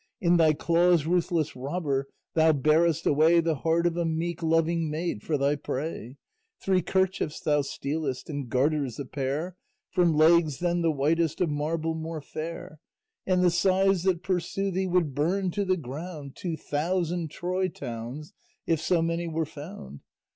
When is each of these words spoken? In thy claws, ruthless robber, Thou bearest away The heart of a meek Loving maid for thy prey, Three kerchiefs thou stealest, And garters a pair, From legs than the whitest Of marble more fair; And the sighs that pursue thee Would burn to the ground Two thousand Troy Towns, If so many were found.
In 0.19 0.37
thy 0.37 0.53
claws, 0.53 1.05
ruthless 1.05 1.55
robber, 1.55 2.07
Thou 2.33 2.53
bearest 2.53 3.05
away 3.05 3.39
The 3.39 3.57
heart 3.57 3.85
of 3.85 3.95
a 3.97 4.03
meek 4.03 4.41
Loving 4.41 4.89
maid 4.89 5.21
for 5.21 5.37
thy 5.37 5.55
prey, 5.55 6.17
Three 6.59 6.81
kerchiefs 6.81 7.39
thou 7.39 7.61
stealest, 7.61 8.27
And 8.27 8.49
garters 8.49 8.97
a 8.97 9.05
pair, 9.05 9.57
From 9.91 10.15
legs 10.17 10.57
than 10.57 10.81
the 10.81 10.89
whitest 10.91 11.39
Of 11.39 11.51
marble 11.51 11.93
more 11.93 12.19
fair; 12.19 12.79
And 13.27 13.43
the 13.43 13.51
sighs 13.51 14.01
that 14.01 14.23
pursue 14.23 14.71
thee 14.71 14.87
Would 14.87 15.13
burn 15.13 15.51
to 15.51 15.63
the 15.63 15.77
ground 15.77 16.35
Two 16.35 16.57
thousand 16.57 17.29
Troy 17.29 17.67
Towns, 17.67 18.33
If 18.65 18.81
so 18.81 19.03
many 19.03 19.27
were 19.27 19.45
found. 19.45 19.99